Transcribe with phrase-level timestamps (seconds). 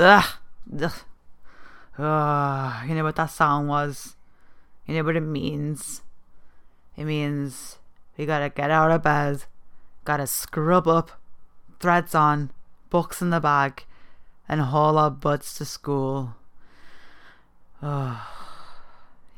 [0.00, 0.24] Ugh.
[1.98, 2.88] Ugh.
[2.88, 4.16] You know what that song was?
[4.86, 6.00] You know what it means?
[6.96, 7.78] It means
[8.16, 9.44] we gotta get out of bed,
[10.04, 11.12] gotta scrub up,
[11.80, 12.50] threads on,
[12.88, 13.84] books in the bag,
[14.48, 16.34] and haul our butts to school.
[17.82, 18.16] Ugh.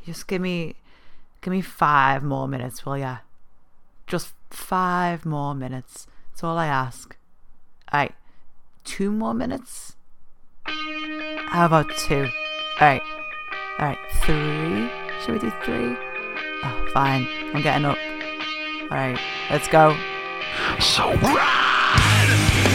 [0.06, 0.76] Just give me,
[1.40, 3.18] give me five more minutes, will ya?
[4.06, 6.06] Just five more minutes.
[6.30, 7.16] That's all I ask.
[7.92, 8.10] Aye,
[8.84, 9.96] two more minutes?
[11.52, 12.30] How about two?
[12.80, 13.02] Alright.
[13.78, 14.90] Alright, three.
[15.20, 15.94] Should we do three?
[16.64, 17.28] Oh, fine.
[17.52, 17.98] I'm getting up.
[18.90, 19.20] Alright,
[19.50, 19.94] let's go.
[20.80, 22.71] So ride!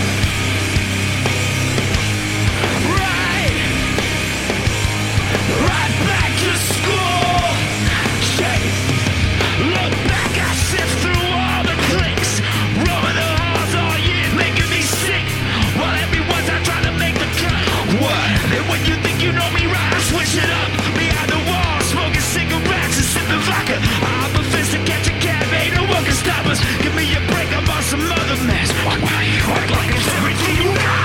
[27.87, 28.69] some other mess.
[28.83, 30.96] Why, why you act like it's everything you got?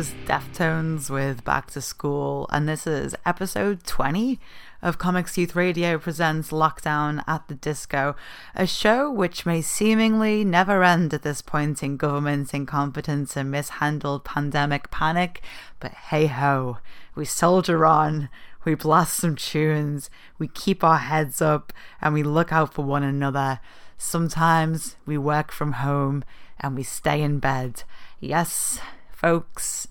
[0.00, 4.40] was Deftones with Back to School, and this is episode 20
[4.80, 8.16] of Comics Youth Radio presents Lockdown at the Disco,
[8.54, 14.24] a show which may seemingly never end at this point in government incompetence and mishandled
[14.24, 15.42] pandemic panic,
[15.80, 16.78] but hey ho,
[17.14, 18.30] we soldier on,
[18.64, 20.08] we blast some tunes,
[20.38, 23.60] we keep our heads up, and we look out for one another.
[23.98, 26.24] Sometimes we work from home
[26.58, 27.82] and we stay in bed.
[28.18, 28.80] Yes,
[29.20, 29.86] folks.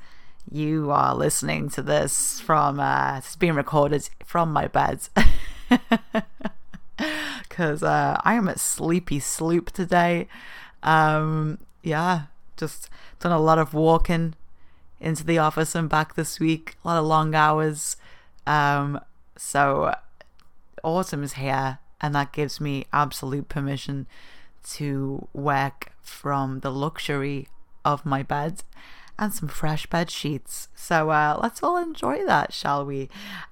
[0.52, 5.08] You are listening to this from, uh, it's being recorded from my bed.
[7.48, 10.28] Because uh, I am at Sleepy Sloop today.
[10.84, 12.24] Um, yeah,
[12.58, 12.90] just
[13.20, 14.36] done a lot of walking
[15.00, 17.96] into the office and back this week, a lot of long hours.
[18.48, 19.00] Um,
[19.38, 19.94] so
[20.84, 24.08] autumn is here, and that gives me absolute permission
[24.72, 27.48] to work from the luxury
[27.86, 28.64] of my bed
[29.19, 30.69] and some fresh bed sheets.
[30.74, 33.10] So uh, let's all enjoy that, shall we?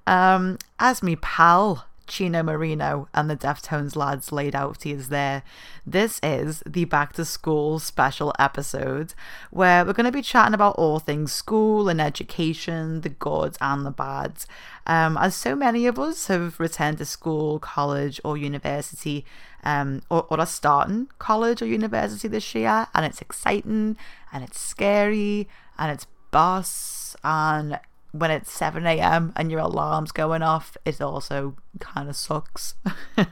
[0.07, 5.43] Um, as me pal Chino Moreno and the Deftones lads laid out to you there.
[5.85, 9.13] This is the back to school special episode
[9.51, 13.85] where we're going to be chatting about all things school and education, the goods and
[13.85, 14.47] the bads.
[14.85, 19.25] Um, as so many of us have returned to school, college, or university,
[19.67, 23.97] um, or, or are starting college or university this year, and it's exciting
[24.31, 27.77] and it's scary and it's boss and
[28.13, 29.33] when it's 7 a.m.
[29.35, 32.75] and your alarm's going off, it also kind of sucks.
[33.17, 33.27] um,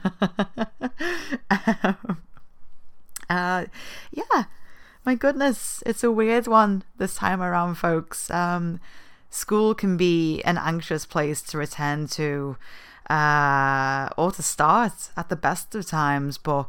[3.30, 3.64] uh,
[4.12, 4.44] yeah,
[5.06, 8.30] my goodness, it's a weird one this time around, folks.
[8.30, 8.78] Um,
[9.30, 12.58] school can be an anxious place to return to
[13.10, 16.66] uh, or to start at the best of times, but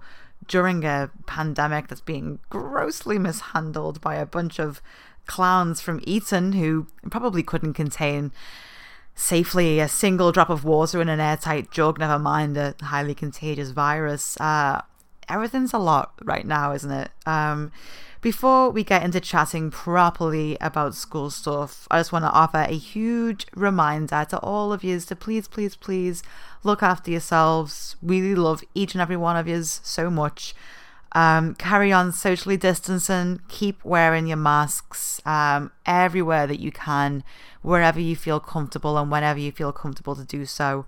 [0.48, 4.82] during a pandemic that's being grossly mishandled by a bunch of
[5.26, 8.32] clowns from Eton who probably couldn't contain
[9.14, 13.72] safely a single drop of water in an airtight jug, never mind a highly contagious
[13.72, 14.40] virus.
[14.40, 14.82] Uh,
[15.30, 17.12] everything's a lot right now, isn't it?
[17.26, 17.72] Um,
[18.22, 22.76] before we get into chatting properly about school stuff, I just want to offer a
[22.76, 26.24] huge reminder to all of you to please, please, please
[26.64, 27.96] look after yourselves.
[28.02, 30.56] Really love each and every one of you so much.
[31.14, 37.24] Um, carry on socially distancing, keep wearing your masks um, everywhere that you can,
[37.62, 40.86] wherever you feel comfortable and whenever you feel comfortable to do so.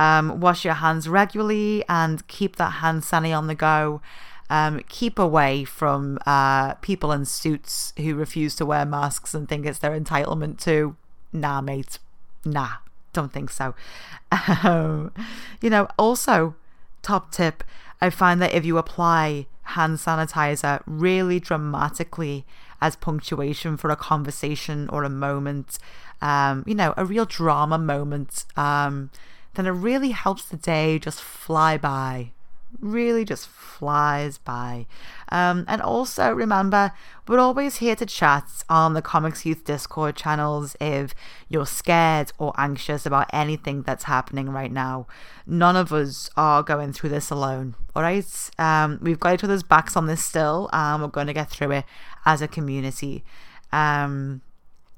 [0.00, 4.00] Um, wash your hands regularly and keep that hand sanitizer on the go.
[4.48, 9.66] Um, keep away from uh, people in suits who refuse to wear masks and think
[9.66, 10.96] it's their entitlement to.
[11.32, 11.98] Nah, mate.
[12.44, 12.78] Nah,
[13.12, 13.74] don't think so.
[14.62, 15.12] Um,
[15.60, 16.54] you know, also,
[17.02, 17.64] top tip
[18.00, 22.46] I find that if you apply hand sanitizer really dramatically
[22.80, 25.78] as punctuation for a conversation or a moment,
[26.22, 29.10] um, you know, a real drama moment, um,
[29.54, 32.32] then it really helps the day just fly by
[32.78, 34.86] really just flies by.
[35.30, 36.92] Um, and also remember,
[37.26, 41.14] we're always here to chat on the Comics Youth Discord channels if
[41.48, 45.06] you're scared or anxious about anything that's happening right now.
[45.46, 48.50] None of us are going through this alone, all right?
[48.58, 51.72] Um, we've got each other's backs on this still, and we're going to get through
[51.72, 51.84] it
[52.24, 53.24] as a community.
[53.72, 54.42] Um,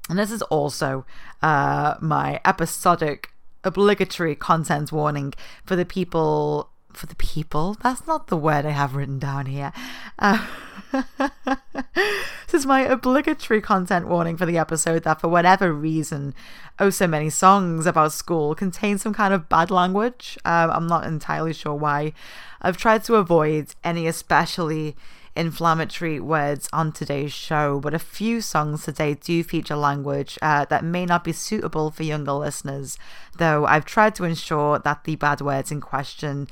[0.09, 1.05] and this is also
[1.41, 3.32] uh, my episodic
[3.63, 5.33] obligatory content warning
[5.65, 7.75] for the people for the people.
[7.81, 9.73] That's not the word I have written down here.
[10.19, 10.45] Uh,
[11.17, 16.33] this is my obligatory content warning for the episode that, for whatever reason,
[16.79, 20.37] oh, so many songs about school contain some kind of bad language.
[20.45, 22.13] Um, I'm not entirely sure why.
[22.61, 24.95] I've tried to avoid any especially
[25.35, 30.83] inflammatory words on today's show, but a few songs today do feature language uh, that
[30.83, 32.97] may not be suitable for younger listeners,
[33.37, 36.47] though I've tried to ensure that the bad words in question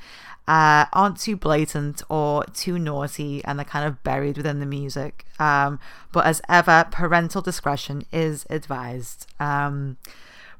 [0.48, 5.24] uh, aren't too blatant or too naughty and they're kind of buried within the music.
[5.38, 5.78] Um,
[6.10, 9.26] but as ever, parental discretion is advised.
[9.38, 9.98] Um,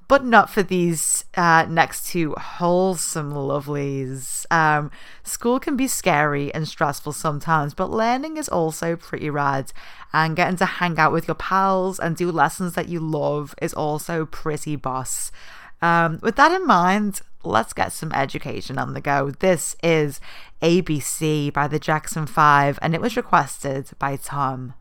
[0.08, 4.44] but not for these uh, next two wholesome lovelies.
[4.50, 4.90] Um,
[5.22, 9.72] school can be scary and stressful sometimes, but learning is also pretty rad.
[10.12, 13.72] And getting to hang out with your pals and do lessons that you love is
[13.72, 15.32] also pretty boss.
[15.80, 19.30] Um, with that in mind, let's get some education on the go.
[19.30, 20.20] This is
[20.60, 24.74] ABC by the Jackson 5, and it was requested by Tom.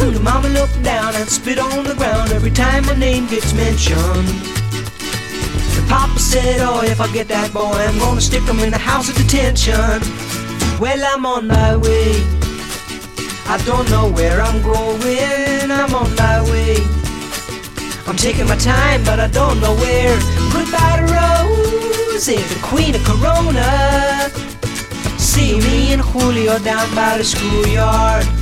[0.00, 4.28] The mama looked down and spit on the ground every time my name gets mentioned.
[5.76, 8.78] The papa said, Oh, if I get that boy, I'm gonna stick him in the
[8.78, 10.00] house of detention.
[10.80, 12.24] Well, I'm on my way.
[13.46, 15.70] I don't know where I'm going.
[15.70, 16.76] I'm on my way.
[18.06, 20.16] I'm taking my time, but I don't know where.
[20.50, 24.30] Goodbye to Rose, the queen of Corona.
[25.18, 28.39] See me and Julio down by the schoolyard.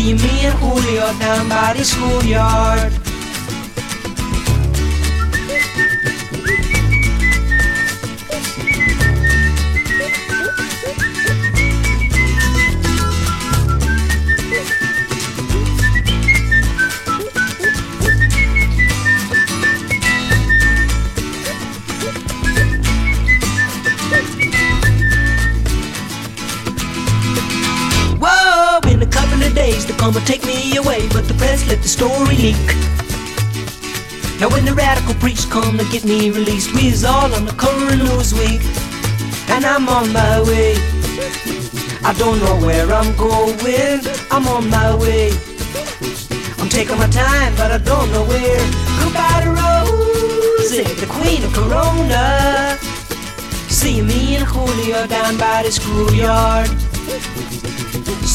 [0.00, 1.12] See me and Julio.
[1.18, 3.09] down
[30.00, 32.66] they're gonna take me away, but the press let the story leak.
[34.40, 37.86] Now when the radical priests come to get me released, we's all on the cover
[37.92, 38.62] of Newsweek,
[39.50, 40.74] and I'm on my way.
[42.02, 45.32] I don't know where I'm going, I'm on my way.
[46.58, 48.64] I'm taking my time, but I don't know where.
[49.00, 52.78] Goodbye to Rosie, the queen of Corona.
[53.68, 56.70] See me and Julio down by the schoolyard.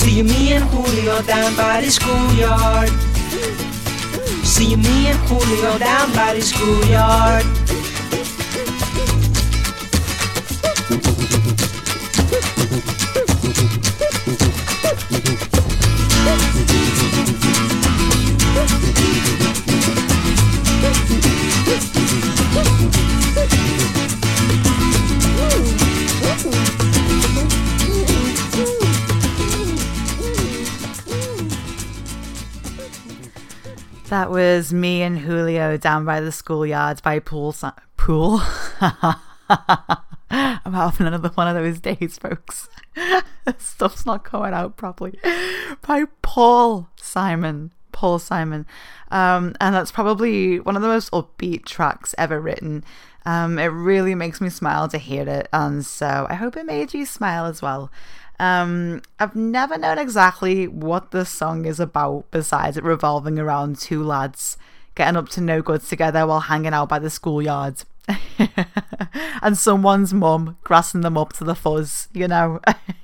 [0.06, 2.90] See me and Julio down by the schoolyard.
[4.46, 7.65] See me and Julio down by the schoolyard.
[34.36, 37.54] Was me and Julio down by the schoolyards by pool.
[37.54, 38.42] Si- pool.
[40.30, 42.68] I'm having another one of those days, folks.
[43.58, 45.18] Stuff's not going out properly.
[45.88, 47.72] By Paul Simon.
[47.94, 48.66] Paul Simon.
[49.10, 52.84] Um, and that's probably one of the most upbeat tracks ever written.
[53.26, 56.94] Um, it really makes me smile to hear it, and so I hope it made
[56.94, 57.90] you smile as well.
[58.40, 64.04] Um, I've never known exactly what the song is about besides it revolving around two
[64.04, 64.58] lads
[64.96, 67.84] getting up to no good together while hanging out by the schoolyard.
[69.42, 72.60] and someone's mum grassing them up to the fuzz, you know.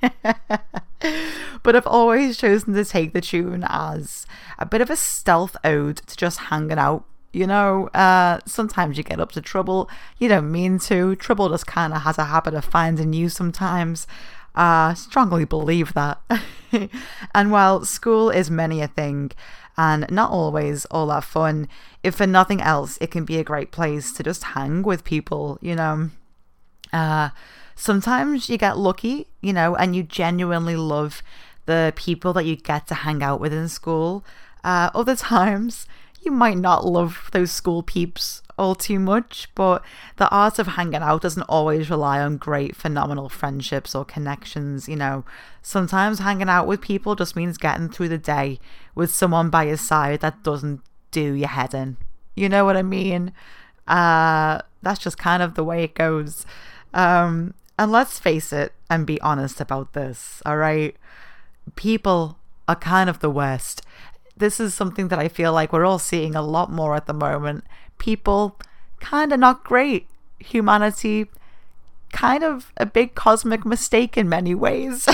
[1.62, 4.26] but I've always chosen to take the tune as
[4.58, 7.04] a bit of a stealth ode to just hanging out.
[7.32, 9.88] You know, uh, sometimes you get up to trouble.
[10.18, 11.16] You don't mean to.
[11.16, 14.06] Trouble just kind of has a habit of finding you sometimes.
[14.54, 16.20] I strongly believe that.
[17.34, 19.32] and while school is many a thing
[19.76, 21.68] and not always all that fun,
[22.02, 25.58] if for nothing else, it can be a great place to just hang with people,
[25.60, 26.10] you know.
[26.92, 27.30] Uh,
[27.74, 31.22] sometimes you get lucky, you know, and you genuinely love
[31.66, 34.24] the people that you get to hang out with in school.
[34.62, 35.86] Uh, other times,
[36.20, 39.82] you might not love those school peeps all too much, but
[40.16, 44.88] the art of hanging out doesn't always rely on great, phenomenal friendships or connections.
[44.88, 45.24] You know,
[45.62, 48.58] sometimes hanging out with people just means getting through the day
[48.94, 50.80] with someone by your side that doesn't
[51.10, 51.96] do your head in.
[52.34, 53.32] You know what I mean?
[53.86, 56.46] Uh, that's just kind of the way it goes.
[56.94, 60.96] Um, and let's face it and be honest about this, all right?
[61.76, 63.82] People are kind of the worst.
[64.36, 67.12] This is something that I feel like we're all seeing a lot more at the
[67.12, 67.64] moment.
[67.98, 68.58] People
[69.00, 70.08] kind of not great.
[70.38, 71.28] Humanity
[72.12, 75.08] kind of a big cosmic mistake in many ways.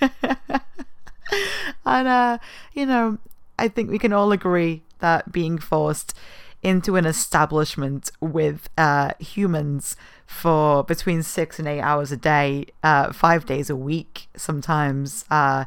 [0.00, 2.38] and uh,
[2.72, 3.18] you know,
[3.58, 6.14] I think we can all agree that being forced
[6.62, 13.12] into an establishment with uh, humans for between six and eight hours a day, uh,
[13.12, 15.66] five days a week, sometimes uh,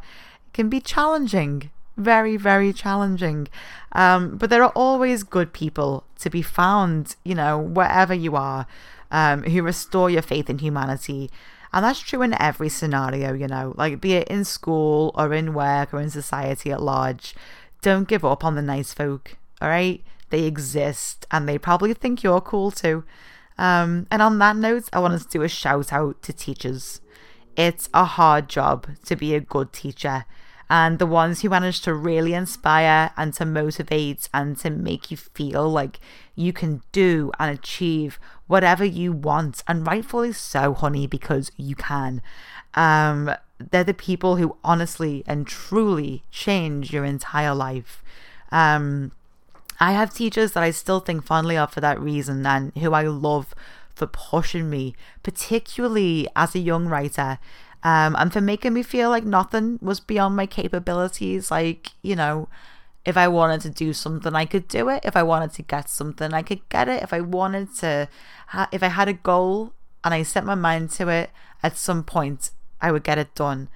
[0.53, 1.69] can be challenging.
[1.97, 3.47] Very, very challenging.
[3.91, 8.67] Um, but there are always good people to be found, you know, wherever you are,
[9.11, 11.31] um, who restore your faith in humanity.
[11.73, 15.53] And that's true in every scenario, you know, like be it in school or in
[15.53, 17.35] work or in society at large.
[17.81, 20.03] Don't give up on the nice folk, all right?
[20.29, 23.03] They exist and they probably think you're cool too.
[23.57, 27.01] Um, and on that note, I wanted to do a shout out to teachers.
[27.55, 30.25] It's a hard job to be a good teacher.
[30.69, 35.17] And the ones who manage to really inspire and to motivate and to make you
[35.17, 35.99] feel like
[36.35, 42.21] you can do and achieve whatever you want, and rightfully so, honey, because you can.
[42.73, 48.03] Um, they're the people who honestly and truly change your entire life.
[48.51, 49.11] Um,
[49.79, 53.03] I have teachers that I still think fondly of for that reason and who I
[53.03, 53.53] love
[53.93, 57.39] for pushing me, particularly as a young writer,
[57.83, 61.51] um, and for making me feel like nothing was beyond my capabilities.
[61.51, 62.49] Like, you know,
[63.05, 65.05] if I wanted to do something, I could do it.
[65.05, 67.03] If I wanted to get something, I could get it.
[67.03, 68.09] If I wanted to,
[68.47, 71.29] ha- if I had a goal and I set my mind to it,
[71.63, 73.69] at some point I would get it done.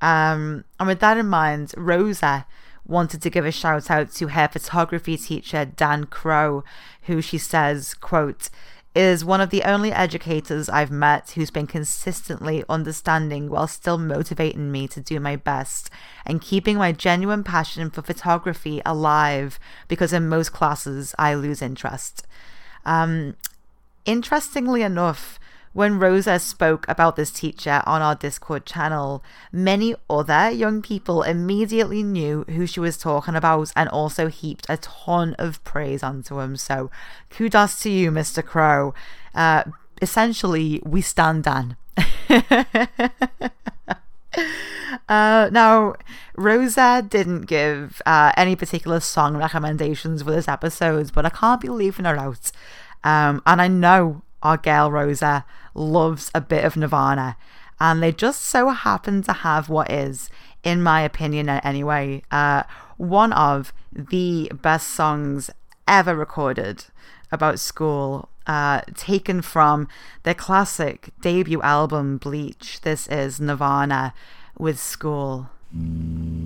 [0.00, 2.46] Um, and with that in mind, Rosa
[2.84, 6.64] wanted to give a shout out to her photography teacher Dan Crow,
[7.02, 8.50] who she says, quote,
[8.94, 14.70] is one of the only educators I've met who's been consistently understanding while still motivating
[14.70, 15.88] me to do my best
[16.26, 22.26] and keeping my genuine passion for photography alive because in most classes I lose interest.
[22.84, 23.36] Um,
[24.04, 25.38] interestingly enough,
[25.72, 32.02] when Rosa spoke about this teacher on our Discord channel, many other young people immediately
[32.02, 36.56] knew who she was talking about and also heaped a ton of praise onto him.
[36.56, 36.90] So
[37.30, 38.44] kudos to you, Mr.
[38.44, 38.94] Crow.
[39.34, 39.64] Uh,
[40.00, 41.76] essentially, we stand Dan.
[45.08, 45.94] Uh, now,
[46.36, 51.68] Rosa didn't give uh, any particular song recommendations for this episode, but I can't be
[51.68, 52.50] leaving her out.
[53.04, 57.36] Um, and I know our girl Rosa loves a bit of Nirvana,
[57.80, 60.30] and they just so happen to have what is,
[60.62, 62.62] in my opinion anyway, uh,
[62.96, 65.50] one of the best songs
[65.88, 66.84] ever recorded
[67.30, 69.88] about school, uh, taken from
[70.22, 72.80] their classic debut album Bleach.
[72.82, 74.14] This is Nirvana
[74.58, 75.50] with School.
[75.72, 76.41] Nirvana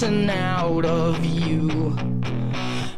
[0.00, 1.94] citizen out of you.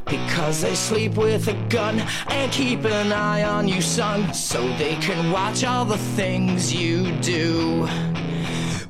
[0.06, 4.94] Because they sleep with a gun and keep an eye on you, son, so they
[4.96, 7.88] can watch all the things you do.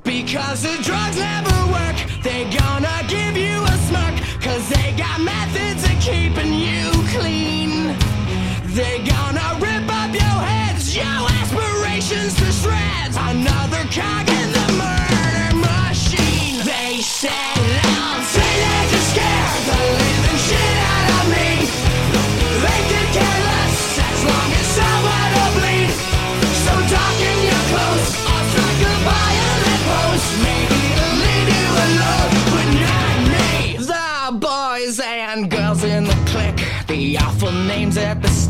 [0.05, 4.17] Because the drugs never work, they gonna give you a smirk.
[4.43, 7.97] Cause they got methods of keeping you clean.
[8.77, 13.17] They gonna rip up your heads, your aspirations to shreds.
[13.17, 14.62] Another cog in the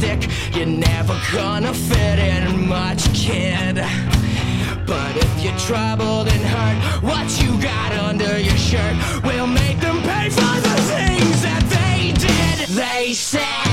[0.02, 0.28] stick.
[0.52, 3.76] You're never gonna fit in much, kid.
[4.84, 9.98] But if you're troubled and hurt, what you got under your shirt will make them
[10.02, 12.68] pay for the things that they did.
[12.70, 13.71] They set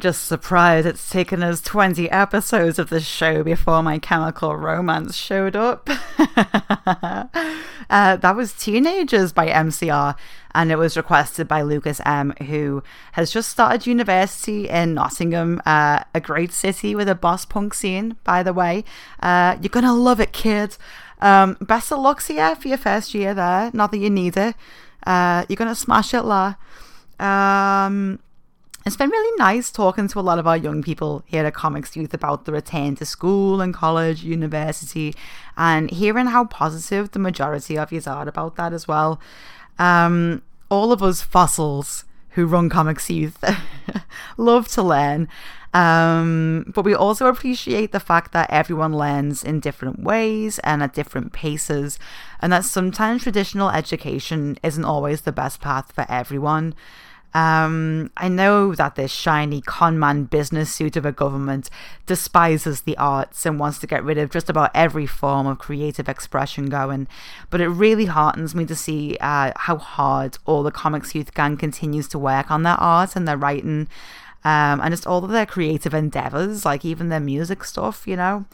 [0.00, 5.54] Just surprised it's taken us 20 episodes of the show before My Chemical Romance showed
[5.54, 5.90] up.
[6.18, 7.26] uh,
[8.16, 10.16] that was Teenagers by MCR,
[10.54, 12.82] and it was requested by Lucas M., who
[13.12, 18.16] has just started university in Nottingham, uh, a great city with a boss punk scene,
[18.24, 18.84] by the way.
[19.22, 20.78] Uh, you're gonna love it, kid.
[21.20, 23.70] Um, best of luck to you for your first year there.
[23.74, 24.54] Not that you need it.
[25.06, 26.54] Uh, you're gonna smash it, la.
[27.18, 28.20] Um,
[28.86, 31.96] it's been really nice talking to a lot of our young people here at Comics
[31.96, 35.14] Youth about the return to school and college, university,
[35.56, 39.20] and hearing how positive the majority of you are about that as well.
[39.78, 43.42] Um, all of us fossils who run Comics Youth
[44.38, 45.28] love to learn,
[45.74, 50.94] um, but we also appreciate the fact that everyone learns in different ways and at
[50.94, 51.98] different paces,
[52.40, 56.74] and that sometimes traditional education isn't always the best path for everyone.
[57.32, 61.70] Um, I know that this shiny conman business suit of a government
[62.06, 66.08] despises the arts and wants to get rid of just about every form of creative
[66.08, 67.06] expression going,
[67.48, 71.56] but it really heartens me to see uh, how hard all the Comics Youth Gang
[71.56, 73.86] continues to work on their art and their writing,
[74.42, 78.44] um, and just all of their creative endeavors, like even their music stuff, you know,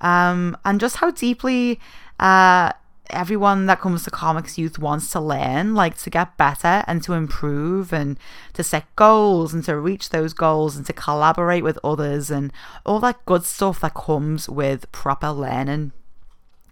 [0.00, 1.80] um, and just how deeply.
[2.20, 2.72] Uh,
[3.10, 7.12] everyone that comes to comics youth wants to learn like to get better and to
[7.12, 8.18] improve and
[8.52, 12.52] to set goals and to reach those goals and to collaborate with others and
[12.84, 15.92] all that good stuff that comes with proper learning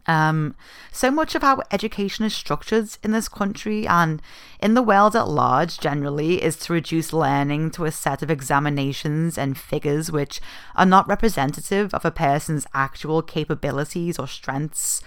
[0.09, 0.55] um,
[0.91, 4.23] so much of how education is structured in this country and
[4.59, 9.37] in the world at large generally is to reduce learning to a set of examinations
[9.37, 10.41] and figures which
[10.75, 15.03] are not representative of a person's actual capabilities or strengths.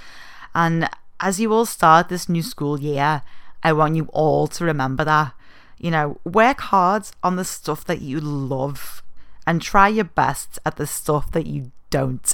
[0.53, 0.87] And
[1.21, 3.21] as you all start this new school year,
[3.63, 5.33] I want you all to remember that.
[5.77, 9.03] You know, work hard on the stuff that you love
[9.45, 12.27] and try your best at the stuff that you don't.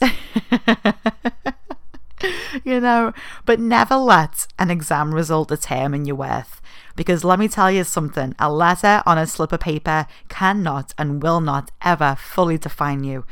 [2.63, 3.13] you know,
[3.45, 6.61] but never let an exam result determine your worth.
[6.95, 11.21] Because let me tell you something a letter on a slip of paper cannot and
[11.21, 13.25] will not ever fully define you.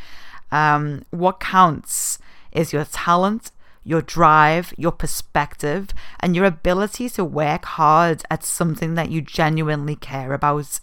[0.52, 2.20] Um, what counts
[2.52, 3.52] is your talent,
[3.86, 9.95] your drive, your perspective, and your ability to work hard at something that you genuinely
[9.95, 10.80] care about.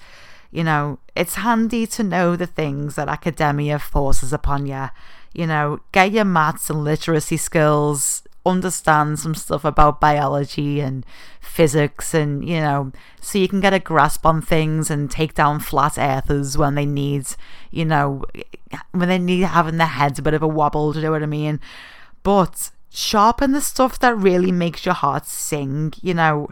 [0.53, 4.87] You know, it's handy to know the things that academia forces upon you.
[5.35, 11.05] You know, get your maths and literacy skills, understand some stuff about biology and
[11.41, 15.59] physics, and, you know, so you can get a grasp on things and take down
[15.59, 17.27] flat earthers when they need,
[17.71, 18.25] you know,
[18.93, 21.23] when they need having their heads a bit of a wobble, do you know what
[21.23, 21.61] I mean?
[22.23, 26.49] But sharpen the stuff that really makes your heart sing, you know,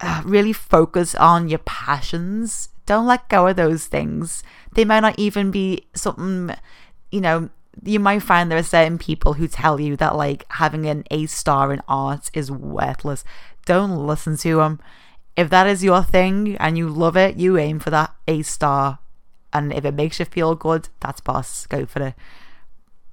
[0.00, 2.68] uh, really focus on your passions.
[2.86, 4.42] Don't let go of those things.
[4.74, 6.54] They might not even be something,
[7.10, 7.50] you know,
[7.82, 11.26] you might find there are certain people who tell you that like having an A
[11.26, 13.24] star in art is worthless.
[13.66, 14.80] Don't listen to them.
[15.36, 19.00] If that is your thing and you love it, you aim for that A star.
[19.52, 21.66] And if it makes you feel good, that's boss.
[21.66, 22.14] Go for it.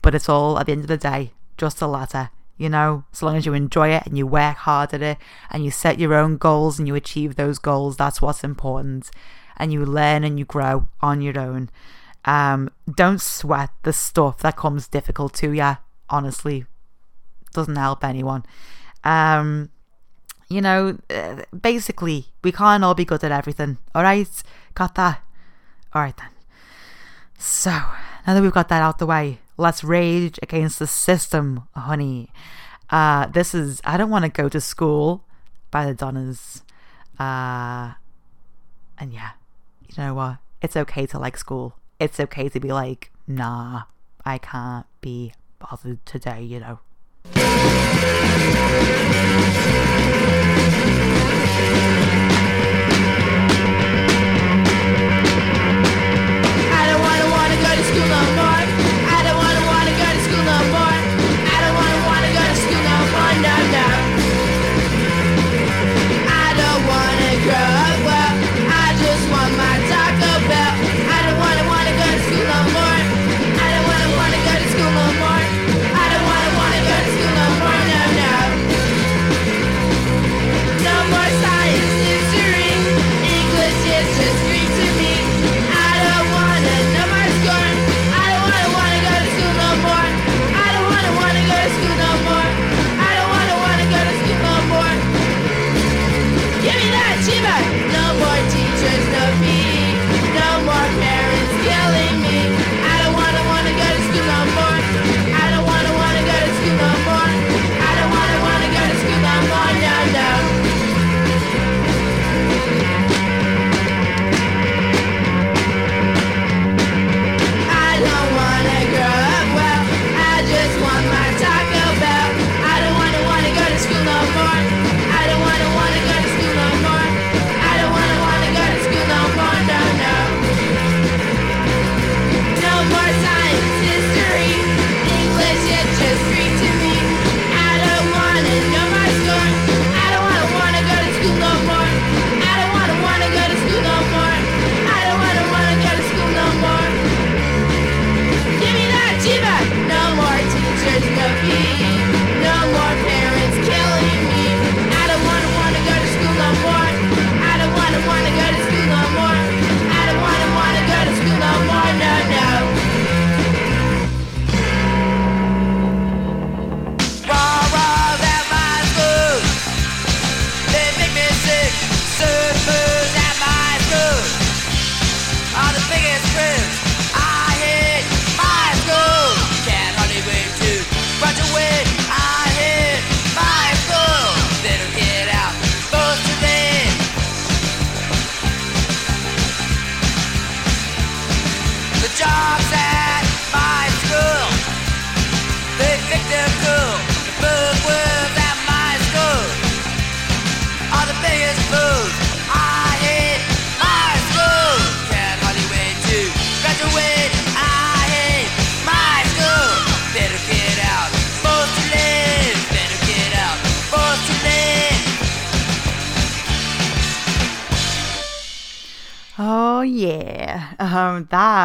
[0.04, 2.30] But it's all at the end of the day, just a ladder.
[2.62, 5.18] You know, as long as you enjoy it and you work hard at it
[5.50, 9.10] and you set your own goals and you achieve those goals, that's what's important.
[9.58, 11.72] And you learn and you grow on your own.
[12.24, 15.78] Um, don't sweat the stuff that comes difficult to you.
[16.08, 16.66] Honestly,
[17.52, 18.46] doesn't help anyone.
[19.04, 19.72] Um,
[20.48, 23.80] you know, uh, basically, we can't all be good at everything.
[23.96, 24.30] All right,
[24.76, 25.24] got that.
[25.94, 26.30] All right then.
[27.40, 32.30] So now that we've got that out the way, let's rage against the system, honey.
[32.90, 35.24] Uh, this is I don't want to go to school
[35.70, 36.64] by the Donnas.
[37.20, 37.94] Uh,
[38.98, 39.32] and yeah,
[39.88, 40.38] you know what?
[40.62, 41.76] It's okay to like school.
[42.00, 43.84] It's okay to be like, nah,
[44.26, 46.80] I can't be bothered today, you know.
[56.74, 58.41] I don't wanna wanna go to school no more.
[67.48, 67.91] Wanna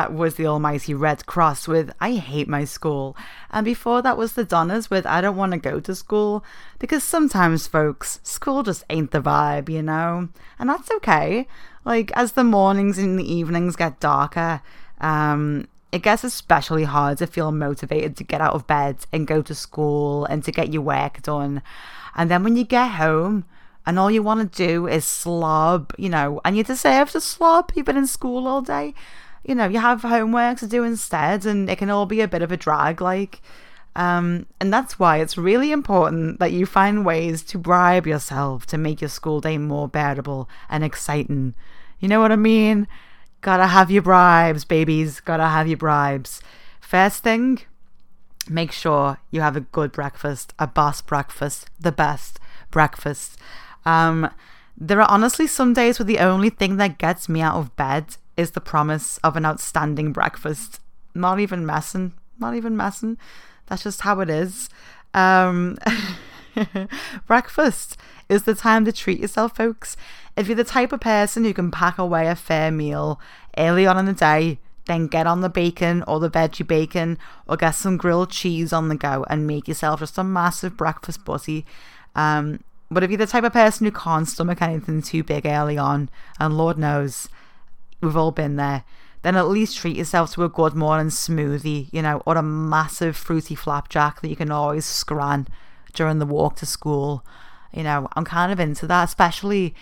[0.06, 3.16] that was the almighty Redd Kross with I hate my school.
[3.50, 6.44] And before that was the Donnas with I don't want to go to school
[6.78, 10.28] because sometimes folks, school just ain't the vibe, you know.
[10.60, 11.48] And that's okay.
[11.84, 14.62] Like as the mornings and the evenings get darker,
[15.00, 19.42] um it gets especially hard to feel motivated to get out of bed and go
[19.42, 21.62] to school and to get your work done.
[22.14, 23.44] And then when you get home
[23.84, 27.72] and all you want to do is slob, you know, and you deserve to slob,
[27.74, 28.94] you've been in school all day,
[29.46, 32.42] you know, you have homework to do instead, and it can all be a bit
[32.42, 33.40] of a drag, like.
[33.94, 38.76] Um, and that's why it's really important that you find ways to bribe yourself to
[38.76, 41.54] make your school day more bearable and exciting.
[41.98, 42.88] You know what I mean?
[43.40, 45.20] Gotta have your bribes, babies.
[45.20, 46.42] Gotta have your bribes.
[46.80, 47.60] First thing,
[48.50, 52.38] make sure you have a good breakfast, a boss breakfast, the best
[52.70, 53.38] breakfast.
[53.86, 54.30] Um,
[54.76, 58.16] there are honestly some days where the only thing that gets me out of bed
[58.36, 60.80] is the promise of an outstanding breakfast.
[61.14, 63.18] Not even messing, not even messing.
[63.66, 64.68] That's just how it is.
[65.14, 65.78] Um,
[67.26, 67.96] breakfast
[68.28, 69.96] is the time to treat yourself, folks.
[70.36, 73.20] If you're the type of person who can pack away a fair meal
[73.56, 77.18] early on in the day, then get on the bacon or the veggie bacon
[77.48, 81.24] or get some grilled cheese on the go and make yourself just a massive breakfast
[81.24, 81.66] butty.
[82.14, 85.76] Um, but if you're the type of person who can't stomach anything too big early
[85.76, 87.28] on, and Lord knows,
[88.00, 88.84] we've all been there,
[89.22, 93.16] then at least treat yourself to a good morning smoothie, you know, or a massive
[93.16, 95.48] fruity flapjack that you can always scran
[95.94, 97.24] during the walk to school.
[97.72, 99.74] You know, I'm kind of into that, especially,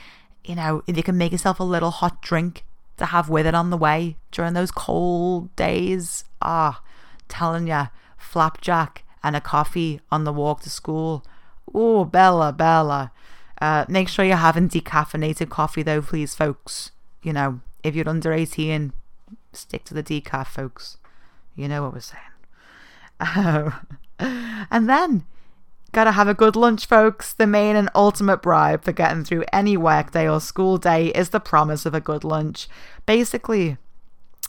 [0.44, 2.64] you know, if you can make yourself a little hot drink
[2.96, 6.24] to have with it on the way during those cold days.
[6.40, 6.83] Ah,
[7.29, 11.24] telling ya, flapjack and a coffee on the walk to school.
[11.74, 13.12] Oh, Bella, Bella.
[13.61, 16.92] Uh, make sure you're having decaffeinated coffee though, please, folks.
[17.22, 18.92] You know, if you're under 18,
[19.53, 20.97] stick to the decaf, folks.
[21.55, 23.73] You know what we're saying.
[24.70, 25.25] And then,
[25.92, 27.33] gotta have a good lunch, folks.
[27.33, 31.40] The main and ultimate bribe for getting through any workday or school day is the
[31.40, 32.68] promise of a good lunch.
[33.07, 33.77] Basically,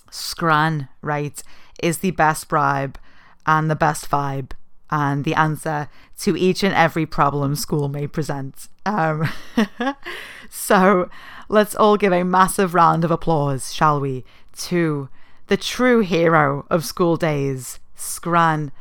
[0.10, 1.41] scran, right,
[1.82, 2.98] is the best bribe
[3.45, 4.52] and the best vibe
[4.89, 8.67] and the answer to each and every problem school may present.
[8.86, 9.30] Um,
[10.49, 11.10] so
[11.49, 14.23] let's all give a massive round of applause, shall we,
[14.58, 15.10] to
[15.47, 18.71] the true hero of school days, Scran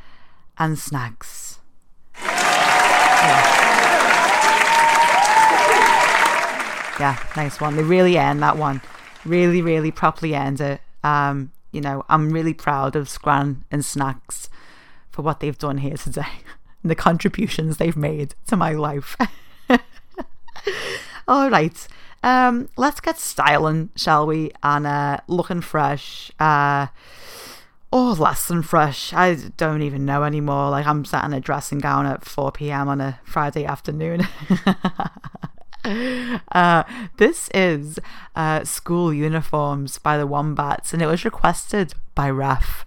[0.59, 1.59] and Snacks.
[7.01, 7.77] Yeah, nice one.
[7.77, 8.81] They really earned that one.
[9.25, 10.81] Really, really properly earned it.
[11.03, 14.49] Um, you know, I'm really proud of Scran and Snacks
[15.11, 16.23] for what they've done here today
[16.83, 19.17] and the contributions they've made to my life.
[21.27, 21.89] All right.
[22.23, 24.51] Um, let's get styling, shall we?
[24.63, 26.31] And uh, looking fresh.
[26.39, 26.87] Uh,
[27.95, 29.13] or less than fresh.
[29.13, 30.71] I don't even know anymore.
[30.71, 32.89] Like I'm sat in a dressing gown at 4 p.m.
[32.89, 34.27] on a Friday afternoon.
[36.51, 36.83] uh,
[37.19, 38.01] this is
[38.35, 42.85] uh, School Uniforms by the Wombats, and it was requested by Raf.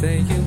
[0.00, 0.37] Say you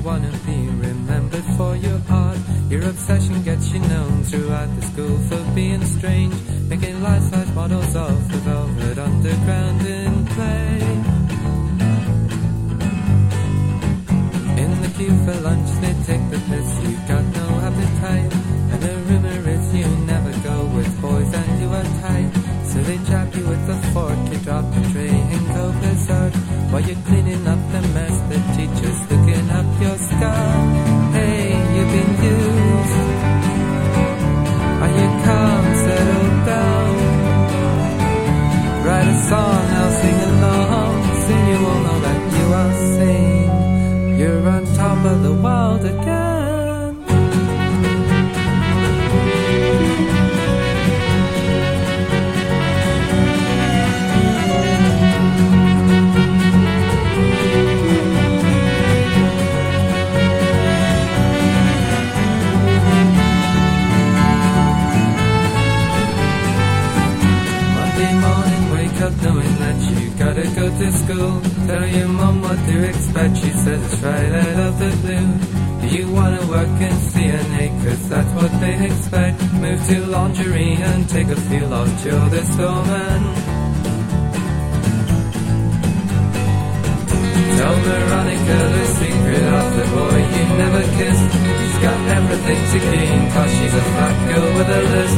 [92.71, 95.17] to gain, cause she's a fat girl with a list.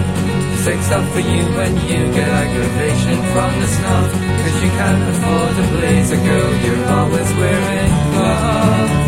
[0.64, 4.12] Six up for you when you get aggravation from the snuff.
[4.42, 9.03] Cause you can't afford to blaze a girl, you're always wearing gloves.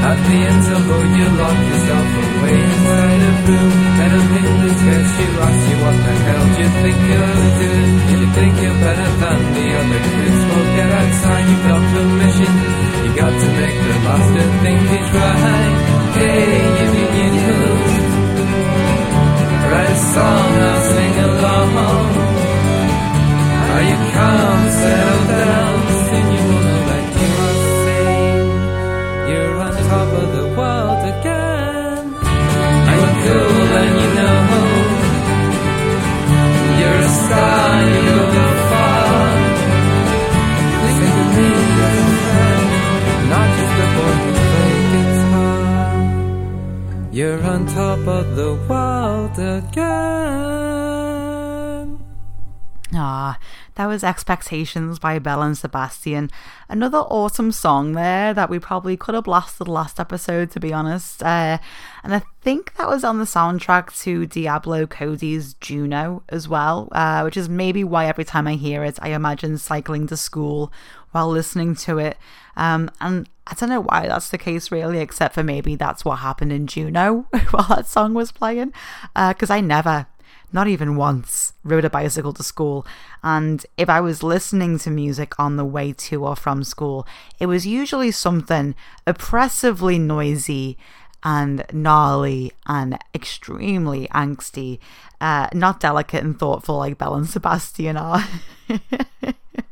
[0.00, 3.72] At the interval, you lock yourself away inside a room.
[4.00, 7.92] And a English gets you asks you what the hell do you think you're doing?
[8.08, 10.40] Do you think you're better than the other kids?
[10.48, 12.52] Well, get outside, you've got permission.
[13.04, 15.74] You got to make the bastard think he's right.
[16.16, 16.48] Hey,
[16.80, 18.20] you mean you lose?
[19.68, 21.70] Write a song, I'll sing along.
[23.68, 25.99] Are you calm, settle down?
[47.20, 49.80] You're on top of the world again.
[52.94, 53.38] Ah,
[53.80, 56.30] that was Expectations by Belle and Sebastian.
[56.68, 61.22] Another awesome song there that we probably could have blasted last episode, to be honest.
[61.22, 61.56] Uh,
[62.04, 67.22] and I think that was on the soundtrack to Diablo Cody's Juno as well, uh,
[67.22, 70.70] which is maybe why every time I hear it, I imagine cycling to school
[71.12, 72.18] while listening to it.
[72.58, 76.16] Um, and I don't know why that's the case, really, except for maybe that's what
[76.16, 78.74] happened in Juno while that song was playing.
[79.14, 80.06] Because I never
[80.52, 82.86] not even once, rode a bicycle to school.
[83.22, 87.06] And if I was listening to music on the way to or from school,
[87.38, 88.74] it was usually something
[89.06, 90.76] oppressively noisy
[91.22, 94.78] and gnarly and extremely angsty,
[95.20, 98.24] uh, not delicate and thoughtful like Belle and Sebastian are.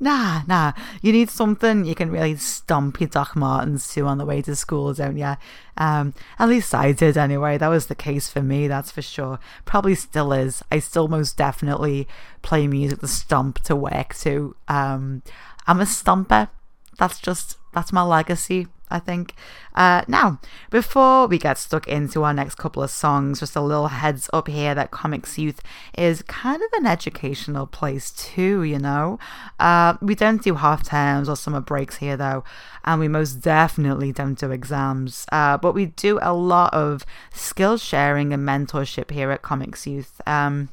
[0.00, 0.72] nah, nah.
[1.02, 4.56] You need something you can really stomp your Doc Martens to on the way to
[4.56, 5.36] school, don't you?
[5.76, 7.58] Um, at least I did anyway.
[7.58, 9.38] That was the case for me, that's for sure.
[9.64, 10.62] Probably still is.
[10.70, 12.08] I still most definitely
[12.42, 14.56] play music to stomp to work to.
[14.68, 15.22] Um,
[15.66, 16.48] I'm a stomper.
[16.98, 18.68] That's just that's my legacy.
[18.90, 19.34] I think.
[19.74, 23.88] Uh, now, before we get stuck into our next couple of songs, just a little
[23.88, 25.60] heads up here that Comics Youth
[25.96, 29.18] is kind of an educational place too, you know?
[29.58, 32.44] Uh, we don't do half terms or summer breaks here though,
[32.84, 37.76] and we most definitely don't do exams, uh, but we do a lot of skill
[37.76, 40.20] sharing and mentorship here at Comics Youth.
[40.26, 40.68] Um,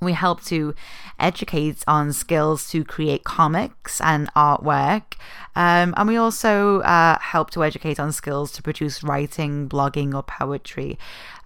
[0.00, 0.74] we help to
[1.18, 5.14] educate on skills to create comics and artwork.
[5.56, 10.22] Um, and we also uh, help to educate on skills to produce writing, blogging, or
[10.22, 10.98] poetry.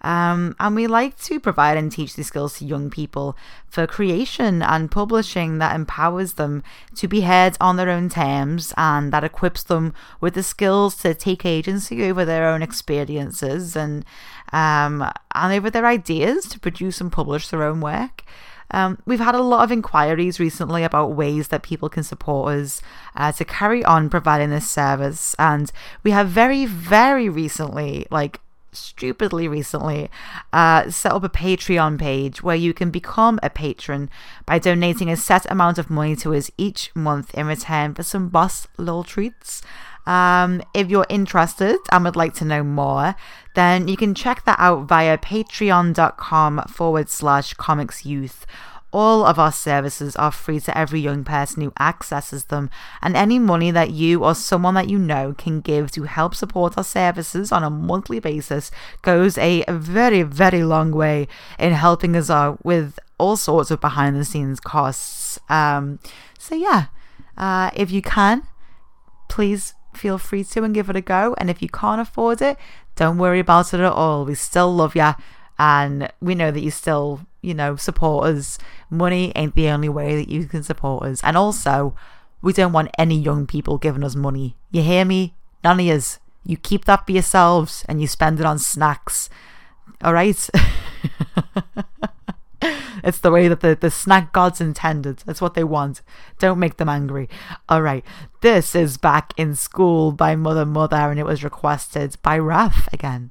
[0.02, 3.36] Um, and we like to provide and teach these skills to young people
[3.68, 6.62] for creation and publishing that empowers them
[6.96, 11.14] to be heard on their own terms and that equips them with the skills to
[11.14, 14.04] take agency over their own experiences and
[14.52, 18.24] um, and over their ideas to produce and publish their own work.
[18.72, 22.80] Um, we've had a lot of inquiries recently about ways that people can support us
[23.14, 25.70] uh, to carry on providing this service, and
[26.02, 28.40] we have very, very recently, like
[28.72, 30.10] stupidly recently,
[30.52, 34.10] uh, set up a Patreon page where you can become a patron
[34.46, 38.28] by donating a set amount of money to us each month in return for some
[38.28, 39.62] boss little treats.
[40.06, 43.14] Um, if you're interested and would like to know more,
[43.54, 48.46] then you can check that out via patreon.com forward slash comics youth.
[48.92, 52.70] All of our services are free to every young person who accesses them,
[53.00, 56.76] and any money that you or someone that you know can give to help support
[56.76, 58.70] our services on a monthly basis
[59.00, 61.26] goes a very, very long way
[61.58, 65.38] in helping us out with all sorts of behind the scenes costs.
[65.48, 65.98] Um,
[66.38, 66.86] so, yeah,
[67.36, 68.42] uh, if you can,
[69.28, 71.34] please feel free to and give it a go.
[71.38, 72.56] And if you can't afford it,
[72.96, 74.24] don't worry about it at all.
[74.24, 75.12] We still love you.
[75.58, 78.58] And we know that you still, you know, support us.
[78.88, 81.20] Money ain't the only way that you can support us.
[81.22, 81.94] And also,
[82.40, 84.56] we don't want any young people giving us money.
[84.70, 85.34] You hear me?
[85.62, 86.18] None of yous.
[86.44, 89.28] You keep that for yourselves and you spend it on snacks.
[90.02, 90.48] All right?
[93.04, 95.18] It's the way that the, the snack gods intended.
[95.26, 96.02] That's what they want.
[96.38, 97.28] Don't make them angry.
[97.68, 98.04] All right.
[98.40, 103.30] This is Back in School by Mother Mother, and it was requested by Raf again.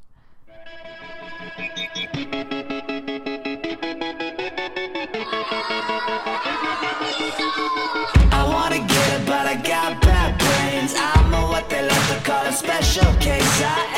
[13.62, 13.91] Special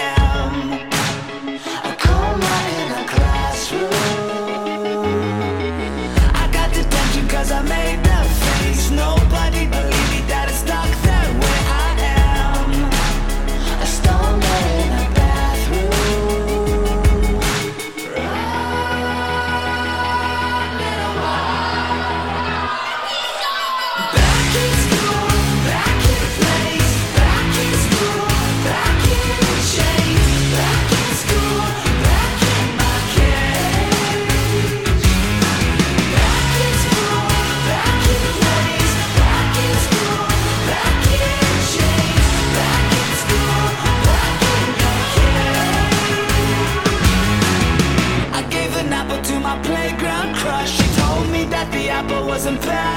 [52.62, 52.93] and.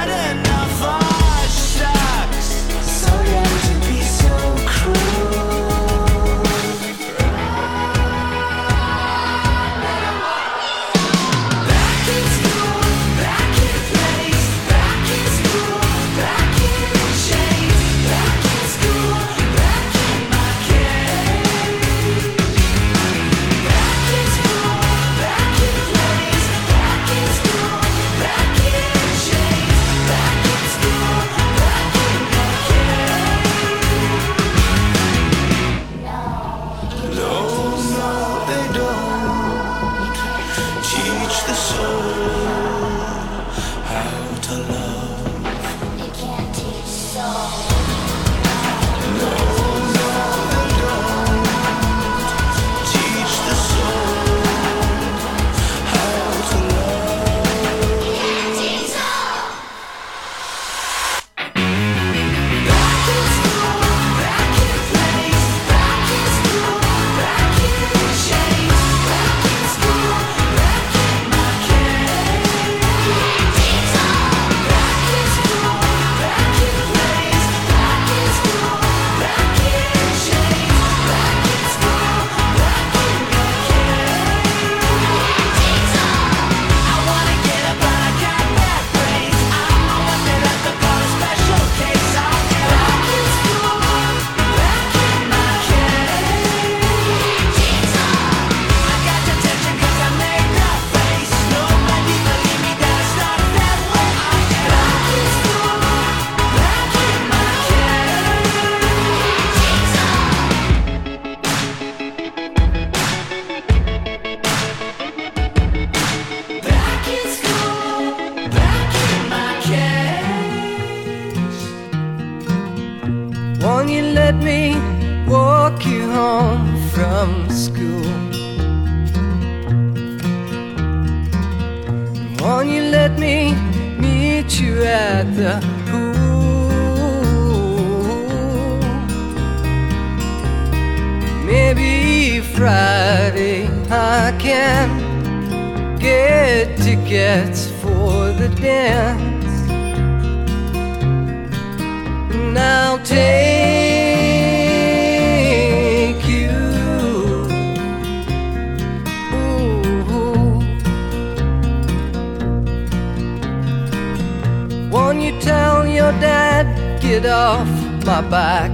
[167.01, 167.68] Get off
[168.05, 168.72] my back?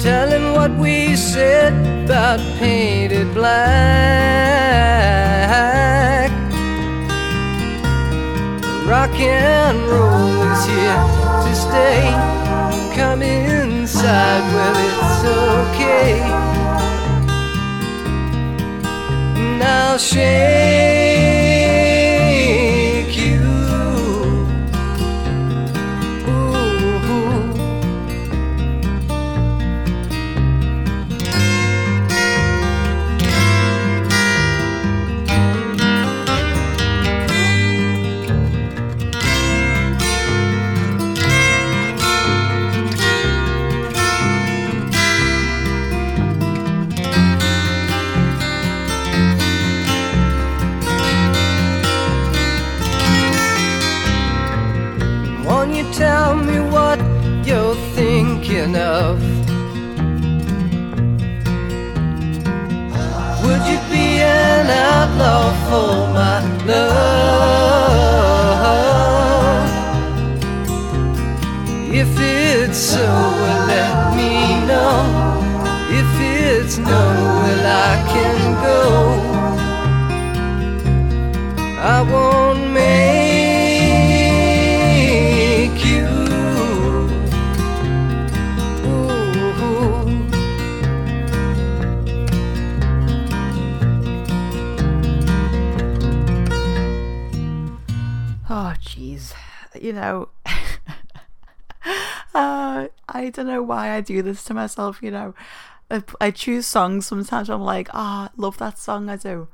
[0.00, 1.72] Tell him what we said
[2.04, 3.60] about painted black.
[8.86, 11.04] Rock and roll is here
[11.44, 12.02] to stay.
[12.96, 15.24] Come inside, well, it's
[15.74, 16.12] okay.
[19.58, 21.09] Now shake
[66.66, 67.49] love?
[100.00, 100.28] Know,
[102.34, 105.34] uh, I don't know why I do this to myself, you know.
[105.90, 109.48] I, I choose songs sometimes I'm like, ah, love that song, I do.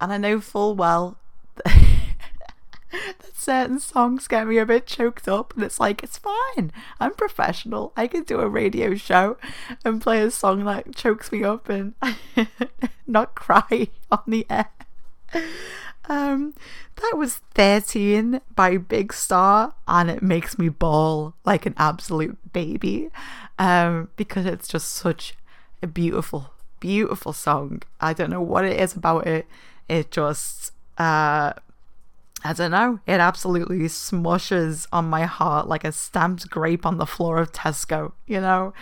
[0.00, 1.18] And I know full well
[1.64, 6.72] that certain songs get me a bit choked up, and it's like, it's fine.
[6.98, 7.92] I'm professional.
[7.96, 9.36] I can do a radio show
[9.84, 11.94] and play a song that chokes me up and
[13.06, 14.70] not cry on the air.
[16.10, 16.54] Um,
[16.96, 23.10] that was 13 by Big Star, and it makes me bawl like an absolute baby
[23.60, 25.34] um, because it's just such
[25.80, 27.82] a beautiful, beautiful song.
[28.00, 29.46] I don't know what it is about it.
[29.88, 31.52] It just, uh,
[32.42, 37.06] I don't know, it absolutely smushes on my heart like a stamped grape on the
[37.06, 38.74] floor of Tesco, you know?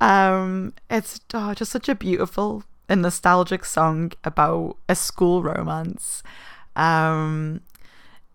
[0.00, 6.22] Um, it's oh, just such a beautiful and nostalgic song about a school romance.
[6.78, 7.60] Um,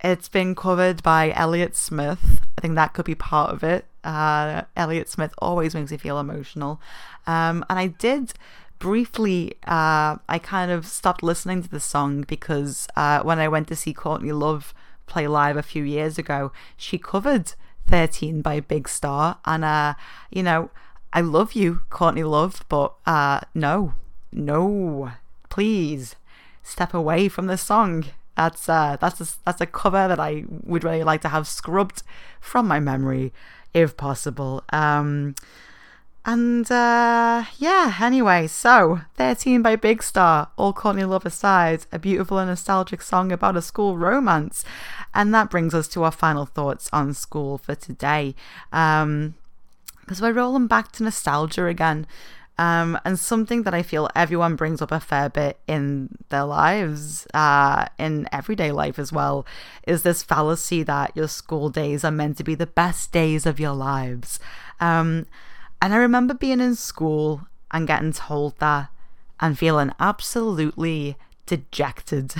[0.03, 2.41] it's been covered by Elliott Smith.
[2.57, 3.85] I think that could be part of it.
[4.03, 6.81] Uh, Elliott Smith always makes me feel emotional.
[7.25, 8.33] Um, and I did
[8.79, 13.69] briefly, uh, I kind of stopped listening to the song because uh, when I went
[13.69, 14.73] to see Courtney Love
[15.07, 17.53] play live a few years ago, she covered
[17.87, 19.39] 13 by Big Star.
[19.45, 19.93] And, uh,
[20.29, 20.69] you know,
[21.13, 23.93] I love you, Courtney Love, but uh, no,
[24.33, 25.11] no,
[25.49, 26.17] please
[26.61, 28.05] step away from the song.
[28.36, 32.03] That's uh, that's a, that's a cover that I would really like to have scrubbed
[32.39, 33.34] from my memory,
[33.73, 34.63] if possible.
[34.69, 35.36] Um,
[36.25, 42.39] and uh, yeah, anyway, so 13 by Big Star, all Courtney Love aside, a beautiful
[42.39, 44.63] and nostalgic song about a school romance.
[45.13, 48.36] And that brings us to our final thoughts on school for today.
[48.71, 49.36] Um,
[49.99, 52.05] because we're rolling back to nostalgia again.
[52.58, 57.26] Um, and something that I feel everyone brings up a fair bit in their lives,
[57.34, 59.45] uh, in everyday life as well,
[59.88, 63.60] is this fallacy that your school days are meant to be the best days of
[63.60, 64.39] your lives.
[64.80, 65.26] Um,
[65.82, 68.89] and I remember being in school and getting told that
[69.39, 72.36] and feeling absolutely dejected.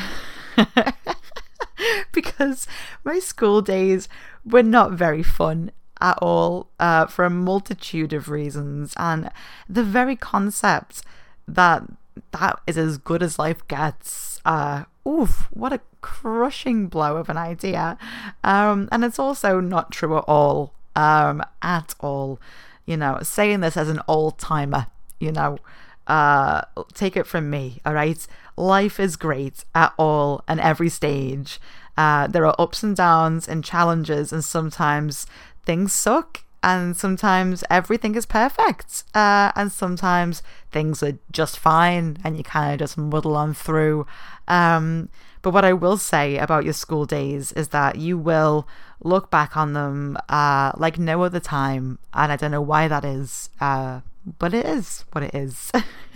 [2.12, 2.68] because
[3.04, 4.08] my school days
[4.46, 5.72] were not very fun
[6.04, 8.94] at all uh, for a multitude of reasons.
[8.98, 9.32] And
[9.68, 11.02] the very concept
[11.48, 11.84] that
[12.32, 17.38] that is as good as life gets, uh, oof, what a crushing blow of an
[17.38, 17.98] idea.
[18.44, 22.40] Um, and it's also not true at all um, at all.
[22.86, 24.88] You know, saying this as an old timer,
[25.20, 25.58] you know,
[26.06, 28.28] uh, take it from me, all right?
[28.58, 31.62] Life is great at all and every stage.
[31.96, 35.26] Uh, there are ups and downs and challenges, and sometimes
[35.66, 40.42] things suck, and sometimes everything is perfect, uh, and sometimes
[40.72, 44.08] things are just fine, and you kind of just muddle on through.
[44.48, 45.10] Um,
[45.42, 48.66] but what I will say about your school days is that you will
[49.04, 53.04] look back on them uh, like no other time, and I don't know why that
[53.04, 54.00] is, uh,
[54.40, 55.72] but it is what it is.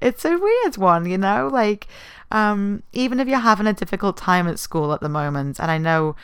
[0.00, 1.50] it's a weird one, you know?
[1.52, 1.88] Like,
[2.30, 5.78] um, even if you're having a difficult time at school at the moment, and I
[5.78, 6.14] know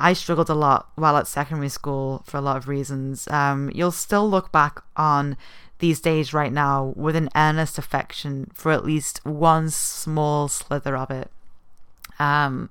[0.00, 3.90] I struggled a lot while at secondary school for a lot of reasons, um, you'll
[3.90, 5.36] still look back on
[5.80, 11.10] these days right now with an earnest affection for at least one small slither of
[11.10, 11.30] it.
[12.18, 12.70] Um,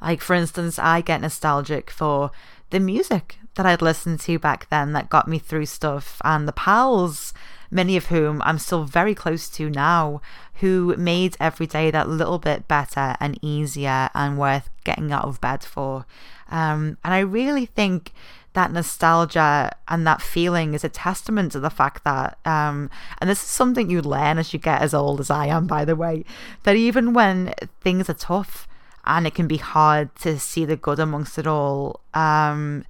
[0.00, 2.30] like, for instance, I get nostalgic for
[2.70, 6.52] the music that I'd listened to back then that got me through stuff, and the
[6.52, 7.32] pals,
[7.70, 10.20] many of whom I'm still very close to now,
[10.56, 15.40] who made every day that little bit better and easier and worth getting out of
[15.40, 16.06] bed for.
[16.50, 18.12] Um, and I really think
[18.56, 22.88] that nostalgia and that feeling is a testament to the fact that, um,
[23.18, 25.84] and this is something you learn as you get as old as I am, by
[25.84, 26.24] the way,
[26.62, 28.66] that even when things are tough
[29.04, 32.84] and it can be hard to see the good amongst it all, um,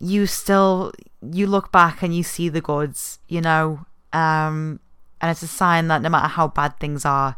[0.00, 0.92] you still
[1.30, 4.80] you look back and you see the goods, you know, um,
[5.20, 7.36] and it's a sign that no matter how bad things are,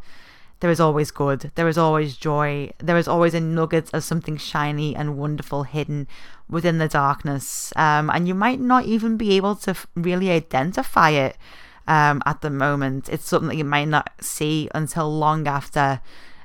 [0.65, 4.39] there is always good, there is always joy, there is always a nugget of something
[4.39, 6.09] shiny and wonderful hidden
[6.49, 11.37] within the darkness, um, and you might not even be able to really identify it
[11.87, 13.11] um, at the moment.
[13.11, 16.01] It's something that you might not see until long after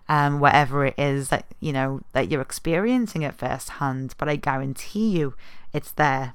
[0.09, 4.15] um, whatever it is that you know that you're experiencing it firsthand.
[4.17, 5.33] But I guarantee you,
[5.71, 6.33] it's there.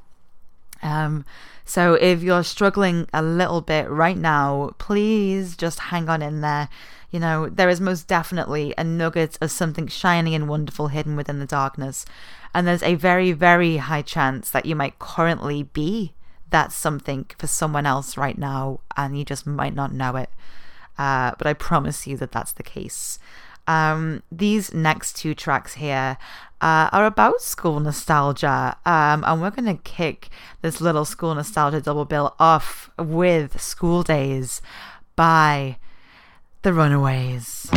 [0.83, 1.27] Um,
[1.67, 6.71] so if you're struggling a little bit right now, please just hang on in there.
[7.15, 11.39] You know, there is most definitely a nugget of something shiny and wonderful hidden within
[11.39, 12.05] the darkness.
[12.53, 16.15] And there's a very, very high chance that you might currently be
[16.51, 20.29] that something for someone else right now, and you just might not know it.
[20.99, 23.21] Uh, but I promise you that that's the case.
[23.69, 26.19] Um, these next two tracks here
[26.61, 30.31] uh, are about school nostalgia, um, and we're going to kick
[30.63, 34.61] this little school nostalgia double bill off with School Days
[35.15, 35.77] by
[36.65, 37.69] The Runaways.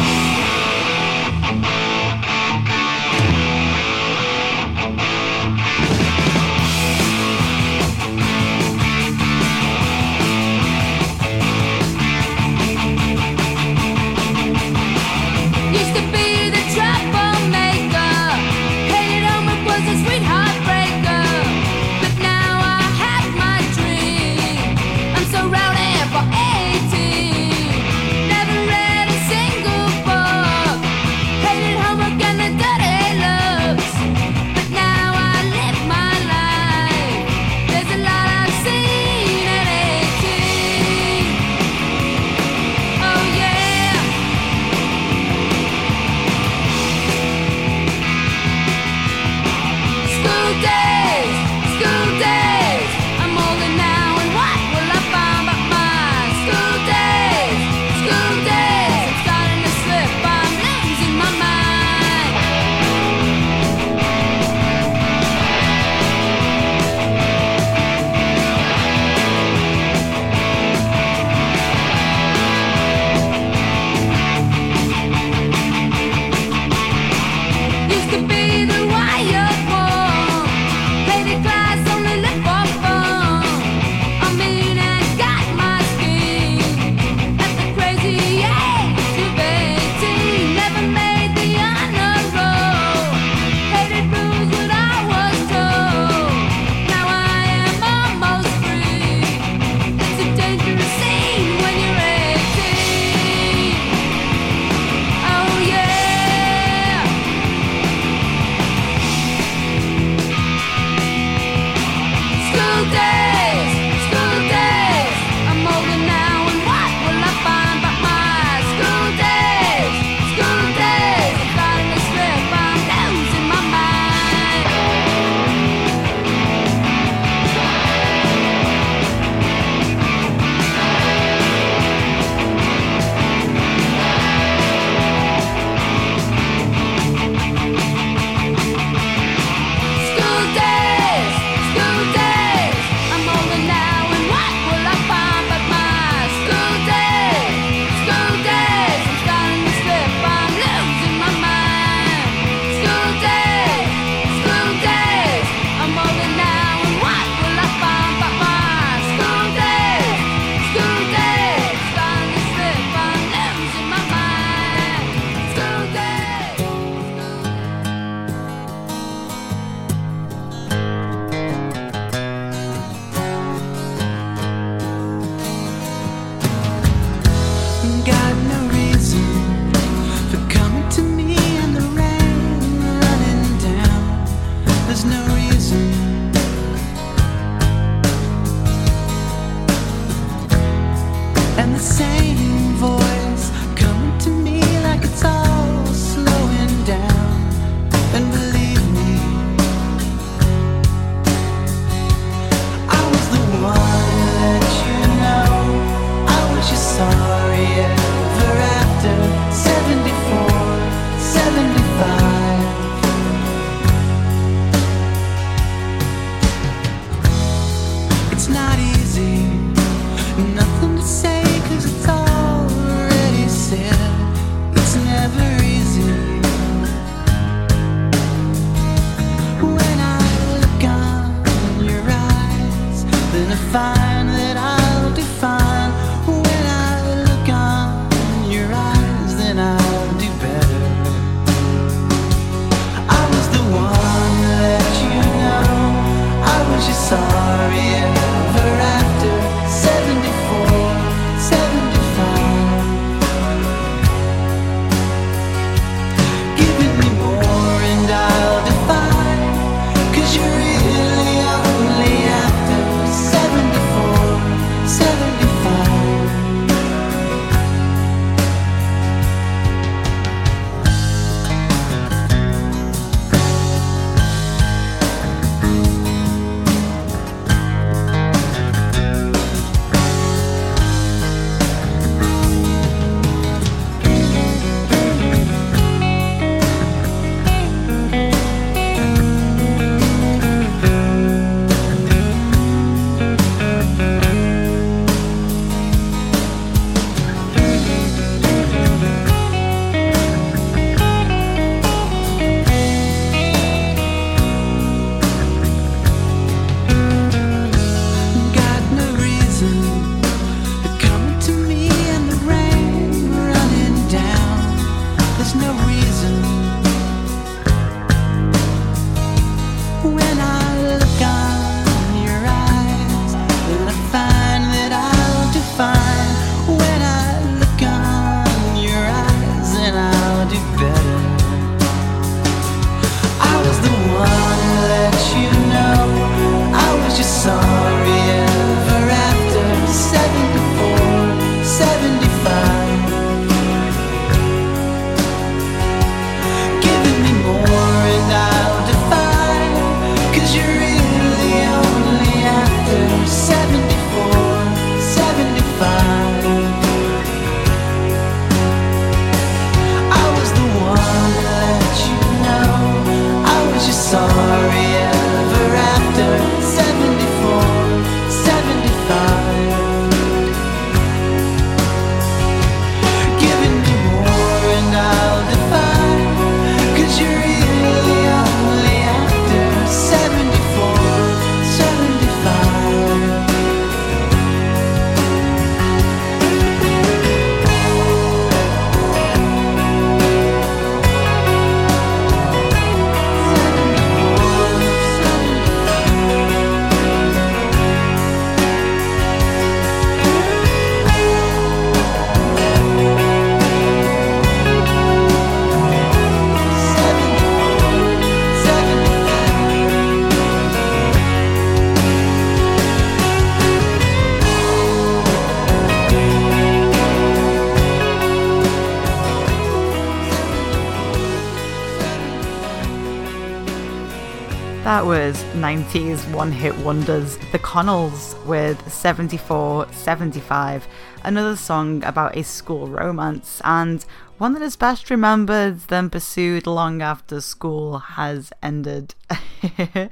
[425.68, 427.36] 90s one hit wonders.
[427.52, 430.88] The Connells with 74 75,
[431.26, 434.06] another song about a school romance, and
[434.38, 439.14] one that is best remembered then pursued long after school has ended.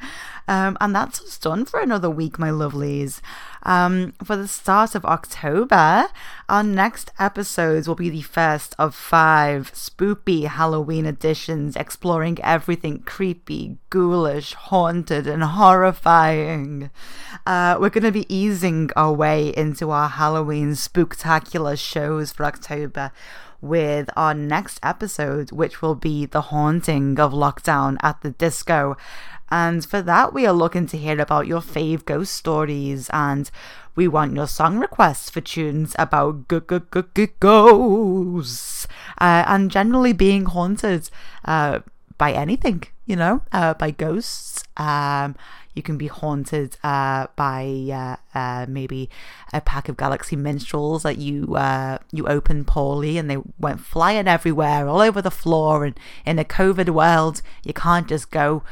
[0.50, 3.22] um, and that's us done for another week, my lovelies.
[3.66, 6.06] Um, for the start of October,
[6.48, 13.78] our next episodes will be the first of five spoopy Halloween editions exploring everything creepy,
[13.90, 16.92] ghoulish, haunted, and horrifying.
[17.48, 23.12] Uh, we're going to be easing our way into our Halloween spooktacular shows for October
[23.62, 28.96] with our next episode, which will be The Haunting of Lockdown at the Disco.
[29.50, 33.50] And for that, we are looking to hear about your fave ghost stories and
[33.96, 38.88] we want your song requests for tunes about g- g- g- ghosts
[39.22, 41.10] uh, and generally being haunted
[41.46, 41.80] uh,
[42.18, 44.64] by anything, you know, uh, by ghosts.
[44.78, 45.36] Um,
[45.76, 49.10] you can be haunted uh, by uh, uh, maybe
[49.52, 54.28] a pack of galaxy minstrels that you uh, you opened poorly and they went flying
[54.28, 55.84] everywhere, all over the floor.
[55.84, 58.64] And in a COVID world, you can't just go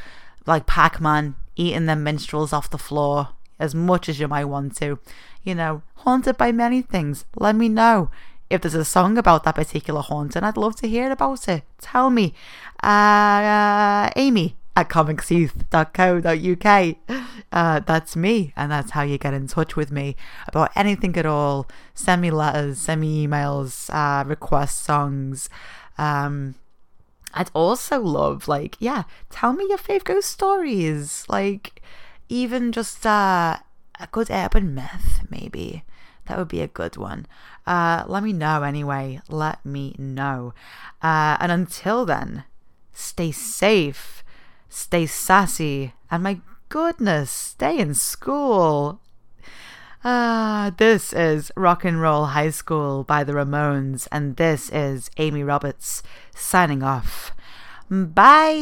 [0.46, 4.98] like Pac-Man eating them minstrels off the floor as much as you might want to.
[5.42, 7.24] You know, haunted by many things.
[7.36, 8.10] Let me know
[8.50, 10.44] if there's a song about that particular haunting.
[10.44, 11.64] I'd love to hear about it.
[11.80, 12.34] Tell me.
[12.82, 16.96] Uh, Amy at comicsheath.co.uk.
[17.52, 20.16] Uh, that's me, and that's how you get in touch with me
[20.48, 21.68] about anything at all.
[21.94, 25.48] Send me letters, send me emails, uh, request songs.
[25.96, 26.56] Um,
[27.34, 31.24] I'd also love, like, yeah, tell me your fave ghost stories.
[31.28, 31.82] Like,
[32.28, 33.58] even just uh,
[34.00, 35.84] a good urban myth, maybe.
[36.26, 37.26] That would be a good one.
[37.66, 39.20] Uh, let me know anyway.
[39.28, 40.54] Let me know.
[41.02, 42.44] Uh, and until then,
[42.92, 44.24] stay safe,
[44.68, 49.00] stay sassy, and my goodness, stay in school.
[50.06, 55.42] Ah, this is Rock and Roll High School by the Ramones, and this is Amy
[55.42, 56.02] Roberts
[56.34, 57.32] signing off.
[57.88, 58.52] Bye.